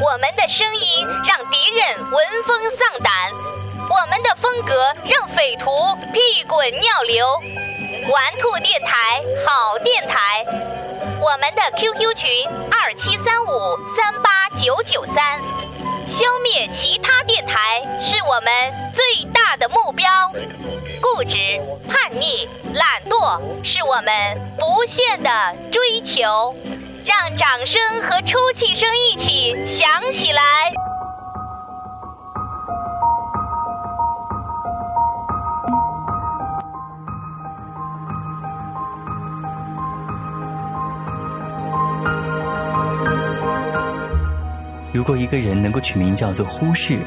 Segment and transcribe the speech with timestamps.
[0.00, 3.32] 我们的声音让敌人闻风丧胆，
[3.90, 5.70] 我们的风格让匪徒
[6.12, 7.26] 屁滚尿流。
[8.10, 10.44] 玩兔电台，好电台。
[11.20, 15.40] 我们的 QQ 群二七三五三八九九三。
[16.16, 20.06] 消灭其他电台是我们最大的目标。
[21.02, 25.30] 固执、叛逆、懒惰是我们不懈的
[25.72, 26.54] 追求。
[27.06, 30.40] 让掌声和出气声一起响起来！
[44.94, 47.00] 如果一个人能够取名叫做忽视，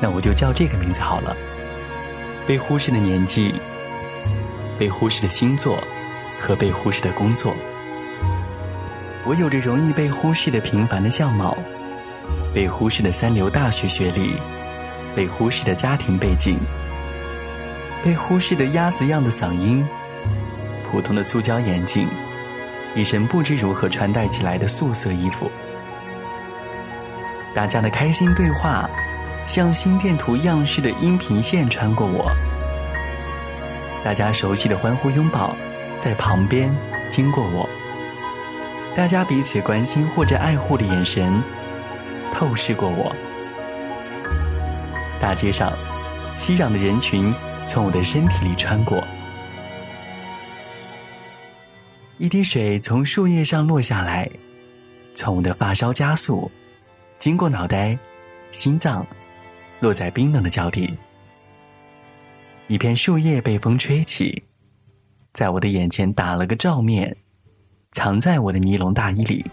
[0.00, 1.36] 那我就叫这个名字好了。
[2.46, 3.54] 被忽视的年纪，
[4.78, 5.76] 被忽视的星座，
[6.38, 7.54] 和被忽视的工作。
[9.24, 11.56] 我有着容易被忽视的平凡的相貌，
[12.54, 14.34] 被忽视的三流大学学历，
[15.14, 16.58] 被忽视的家庭背景，
[18.02, 19.86] 被忽视的鸭子样的嗓音，
[20.82, 22.08] 普通的塑胶眼镜，
[22.94, 25.50] 一身不知如何穿戴起来的素色衣服。
[27.54, 28.88] 大家的开心对话，
[29.46, 32.30] 像心电图样式的音频线穿过我，
[34.02, 35.54] 大家熟悉的欢呼拥抱，
[35.98, 36.74] 在旁边
[37.10, 37.68] 经过我。
[38.94, 41.42] 大家彼此关心或者爱护的眼神，
[42.32, 43.14] 透视过我。
[45.20, 45.72] 大街上，
[46.36, 47.32] 熙攘的人群
[47.66, 49.02] 从我的身体里穿过。
[52.18, 54.28] 一滴水从树叶上落下来，
[55.14, 56.50] 从我的发梢加速，
[57.18, 57.96] 经过脑袋、
[58.50, 59.06] 心脏，
[59.78, 60.92] 落在冰冷的脚底。
[62.66, 64.42] 一片树叶被风吹起，
[65.32, 67.16] 在我的眼前打了个照面。
[67.92, 69.44] 藏在我的尼龙大衣里。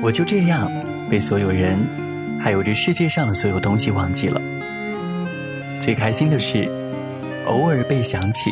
[0.00, 0.70] 我就这样
[1.10, 2.01] 被所有人。
[2.42, 4.42] 还有这世界上的所有东西忘记了。
[5.80, 6.68] 最开心的是，
[7.46, 8.50] 偶尔被想起；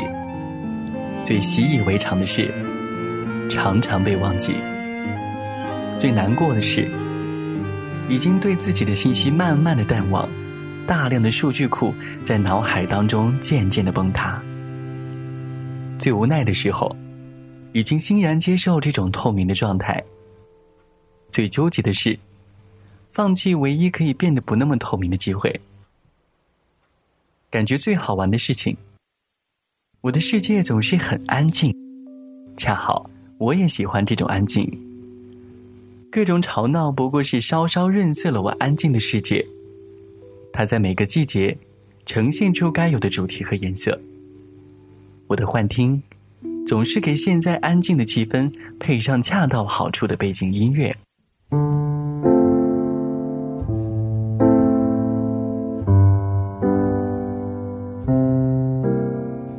[1.25, 2.49] 最习以为常的是，
[3.49, 4.55] 常常被忘记。
[5.99, 6.89] 最难过的是，
[8.09, 10.29] 已经对自己的信息慢慢的淡忘，
[10.87, 11.93] 大量的数据库
[12.25, 14.41] 在脑海当中渐渐的崩塌。
[15.99, 16.95] 最无奈的时候，
[17.73, 20.01] 已经欣然接受这种透明的状态。
[21.33, 22.17] 最纠结的是。
[23.11, 25.61] 放弃唯一可以变得不那么透明的机会，
[27.51, 28.77] 感觉最好玩的事情。
[30.03, 31.75] 我的世界总是很安静，
[32.57, 34.65] 恰好我也喜欢这种安静。
[36.09, 39.45] 各种吵闹不过是稍稍润色了我安静的世界，
[40.53, 41.59] 它在每个季节
[42.07, 44.01] 呈现出该有的主题和颜色。
[45.27, 46.03] 我的幻听
[46.65, 50.97] 总是给现在安静的气氛配上恰到好处的背景音乐。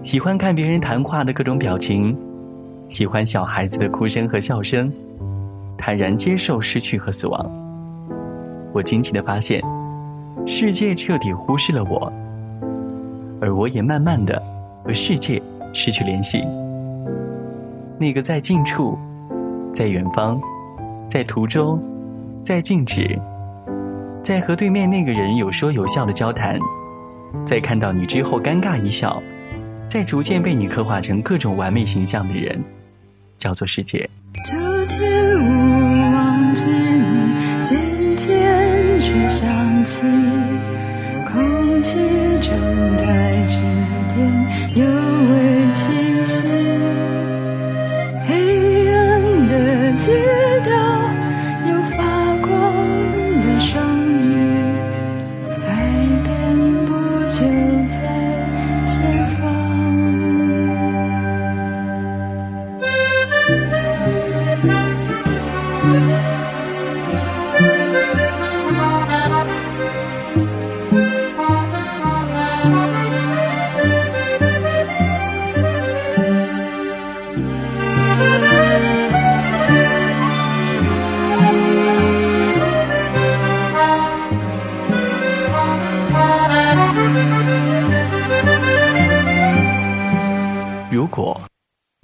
[0.03, 2.17] 喜欢看别人谈话的各种表情，
[2.89, 4.91] 喜欢小孩子的哭声和笑声，
[5.77, 7.51] 坦然接受失去和死亡。
[8.73, 9.61] 我惊奇的发现，
[10.45, 12.11] 世界彻底忽视了我，
[13.39, 14.41] 而我也慢慢的
[14.83, 15.41] 和世界
[15.71, 16.43] 失去联系。
[17.97, 18.97] 那个在近处，
[19.73, 20.41] 在远方，
[21.07, 21.79] 在途中，
[22.43, 23.17] 在静止，
[24.23, 26.59] 在和对面那个人有说有笑的交谈，
[27.45, 29.21] 在看到你之后尴尬一笑。
[29.87, 32.63] 在逐渐被你刻画成各种完美形象的人，
[33.37, 34.09] 叫做世界。
[34.45, 40.07] 昨天我忘记你，今天却想起，
[41.29, 41.99] 空气
[42.39, 42.57] 中
[42.97, 43.57] 带着
[44.15, 44.17] 点
[44.75, 46.47] 幽微气息，
[57.31, 57.37] 就
[57.87, 58.10] 在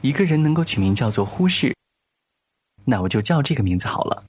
[0.07, 1.75] 一个人能够取名叫做忽视，
[2.86, 4.27] 那我就叫这个名字好了。